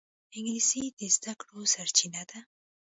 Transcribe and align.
انګلیسي 0.35 0.83
د 0.99 1.01
زده 1.15 1.33
کړو 1.41 1.59
سرچینه 1.73 2.21
ده 2.29 2.39